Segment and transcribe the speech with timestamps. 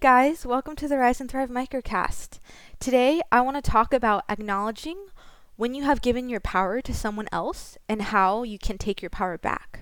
[0.00, 2.38] guys, welcome to the Rise and Thrive Microcast.
[2.78, 4.96] Today, I want to talk about acknowledging
[5.56, 9.10] when you have given your power to someone else and how you can take your
[9.10, 9.80] power back.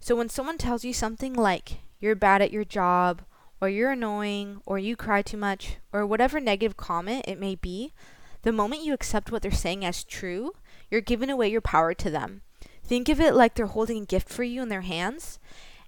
[0.00, 3.22] So, when someone tells you something like, you're bad at your job,
[3.58, 7.94] or you're annoying, or you cry too much, or whatever negative comment it may be,
[8.42, 10.52] the moment you accept what they're saying as true,
[10.90, 12.42] you're giving away your power to them.
[12.84, 15.38] Think of it like they're holding a gift for you in their hands,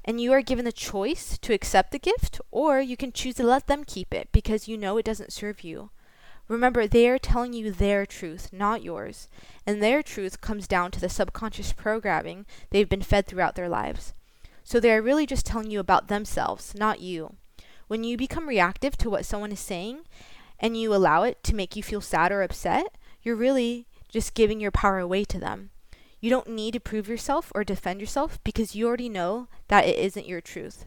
[0.05, 3.45] and you are given the choice to accept the gift, or you can choose to
[3.45, 5.91] let them keep it because you know it doesn't serve you.
[6.49, 9.29] Remember, they are telling you their truth, not yours,
[9.67, 14.15] and their truth comes down to the subconscious programming they've been fed throughout their lives.
[14.65, 17.37] So they are really just telling you about themselves, not you.
[17.87, 20.01] When you become reactive to what someone is saying
[20.59, 24.61] and you allow it to make you feel sad or upset, you're really just giving
[24.61, 25.71] your power away to them.
[26.21, 29.99] You don't need to prove yourself or defend yourself because you already know that it
[29.99, 30.87] isn't your truth.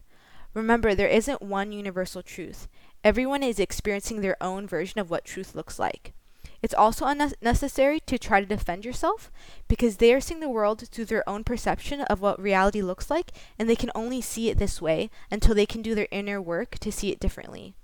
[0.54, 2.68] Remember, there isn't one universal truth.
[3.04, 6.14] Everyone is experiencing their own version of what truth looks like.
[6.62, 9.30] It's also unnecessary to try to defend yourself
[9.68, 13.32] because they are seeing the world through their own perception of what reality looks like
[13.60, 16.78] and they can only see it this way until they can do their inner work
[16.80, 17.76] to see it differently.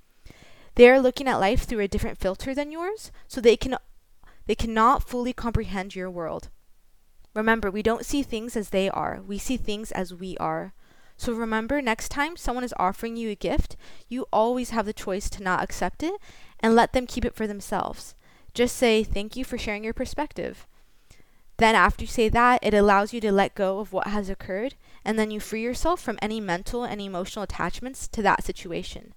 [0.76, 3.76] They are looking at life through a different filter than yours, so they can
[4.46, 6.50] they cannot fully comprehend your world.
[7.40, 10.74] Remember, we don't see things as they are, we see things as we are.
[11.16, 13.78] So remember, next time someone is offering you a gift,
[14.10, 16.16] you always have the choice to not accept it
[16.60, 18.14] and let them keep it for themselves.
[18.54, 20.68] Just say, Thank you for sharing your perspective.
[21.56, 24.76] Then, after you say that, it allows you to let go of what has occurred,
[25.06, 29.14] and then you free yourself from any mental and emotional attachments to that situation.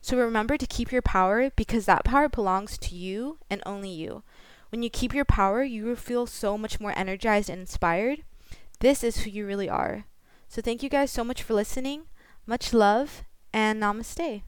[0.00, 4.22] So remember to keep your power because that power belongs to you and only you.
[4.70, 8.22] When you keep your power, you will feel so much more energized and inspired.
[8.80, 10.04] This is who you really are.
[10.48, 12.04] So thank you guys so much for listening.
[12.46, 14.42] Much love and namaste.